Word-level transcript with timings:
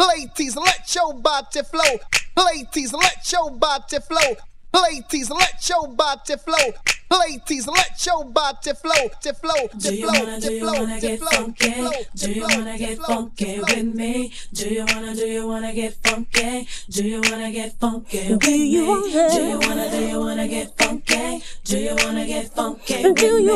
Ladies, 0.00 0.56
let 0.56 0.94
your 0.94 1.12
body 1.14 1.62
flow. 1.62 1.98
Ladies, 2.36 2.92
let 2.94 3.30
your 3.32 3.50
body 3.50 3.98
flow. 4.00 4.36
Ladies, 4.72 5.30
let 5.30 5.68
your 5.68 5.88
body 5.88 6.36
flow. 6.36 6.72
Ladies, 7.10 7.66
let 7.66 8.06
your 8.06 8.24
body 8.24 8.72
flow, 8.72 9.08
to 9.20 9.34
flow, 9.34 9.66
to 9.66 9.92
flow, 9.92 10.38
to 10.38 10.60
flow, 10.60 10.86
to 11.00 11.18
flow, 11.18 11.52
to 11.52 11.72
flow. 11.72 11.92
Do 12.14 12.32
you 12.32 12.42
wanna 12.42 12.78
get 12.78 12.98
funky 12.98 13.58
with 13.60 13.94
me? 13.94 14.32
Do 14.54 14.68
you 14.68 14.86
wanna, 14.86 15.14
do 15.14 15.26
you 15.26 15.46
wanna 15.48 15.74
get 15.74 15.94
funky? 16.04 16.68
Do 16.88 17.04
you 17.04 17.20
wanna 17.20 17.50
get 17.50 17.72
funky 17.80 18.32
with 18.32 18.46
me? 18.46 18.72
Do 18.72 18.78
you 18.78 19.58
wanna, 19.58 19.90
do 19.90 20.06
you 20.06 20.20
wanna 20.20 20.48
get 20.48 20.78
funky? 20.78 21.42
Do 21.64 21.78
you 21.78 21.96
wanna 21.96 22.26
get 22.26 22.54
funky 22.54 23.02
with 23.02 23.04
me? 23.04 23.28
Do 23.28 23.42
you 23.42 23.54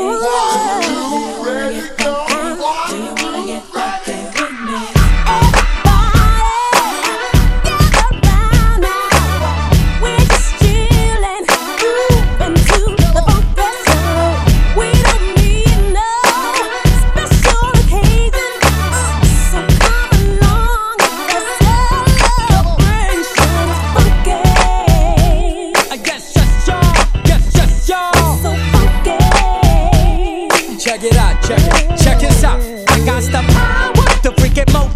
wanna 1.47 1.73
get 1.73 1.99
funky? 1.99 2.34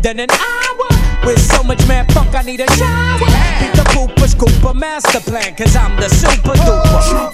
Than 0.08 0.20
an 0.20 0.30
hour. 0.30 0.88
With 1.26 1.40
so 1.40 1.62
much 1.62 1.86
man 1.86 2.06
funk, 2.08 2.34
I 2.34 2.42
need 2.42 2.60
a 2.60 2.70
shower. 2.72 3.28
Beat 3.60 3.74
the 3.76 3.84
pooper, 3.92 4.26
scooper, 4.26 4.74
master 4.74 5.20
plan, 5.20 5.54
cause 5.54 5.76
I'm 5.76 5.96
the 5.96 6.08
super 6.08 6.56
duper. 6.56 7.02
Oh, 7.04 7.30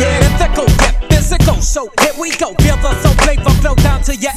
yeah, 0.00 0.18
the 0.24 0.30
fickle, 0.38 0.68
yeah, 0.82 0.94
physical. 1.08 1.60
So 1.62 1.90
here 2.00 2.14
we 2.18 2.34
go. 2.36 2.54
Feel 2.62 2.76
the 2.76 2.92
soul 3.02 3.14
flavor 3.22 3.50
flow 3.62 3.74
down 3.76 4.02
to 4.02 4.16
your 4.16 4.32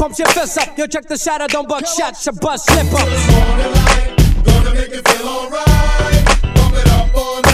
Yo, 0.00 0.08
check 0.86 1.06
the 1.08 1.18
shadow, 1.18 1.46
don't 1.46 1.68
buck 1.68 1.86
shots, 1.86 2.24
your 2.24 2.32
bust 2.32 2.64
slip 2.64 2.86
up. 2.86 3.06
Morning 3.06 3.70
light, 3.70 4.16
gonna 4.46 4.72
make 4.72 4.90
you 4.94 5.02
feel 5.02 5.28
alright. 5.28 6.24
Pump 6.56 6.74
it 6.74 6.88
up 6.88 7.14
all 7.14 7.42
night, 7.42 7.49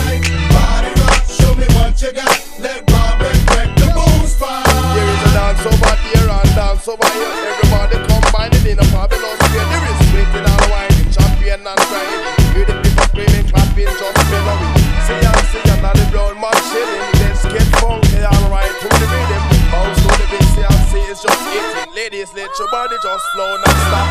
just 23.03 23.27
flow, 23.33 23.57
not 23.57 23.77
stop. 23.77 24.07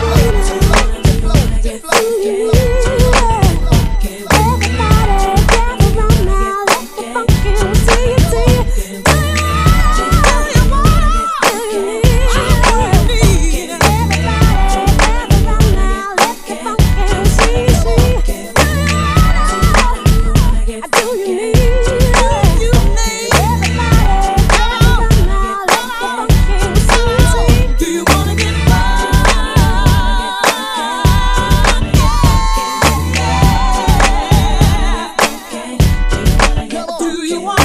you 37.35 37.41
want. 37.41 37.64